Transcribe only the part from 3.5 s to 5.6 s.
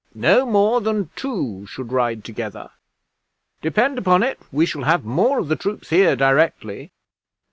Depend upon it, we shall have more of the